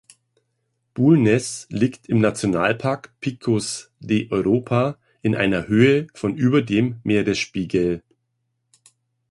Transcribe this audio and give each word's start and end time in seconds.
Bulnes 0.95 1.67
liegt 1.69 2.07
im 2.09 2.21
Nationalpark 2.21 3.13
Picos 3.19 3.91
de 3.99 4.31
Europa 4.31 4.97
in 5.21 5.35
einer 5.35 5.67
Höhe 5.67 6.07
von 6.15 6.35
über 6.35 6.63
dem 6.63 6.99
Meeresspiegel. 7.03 8.01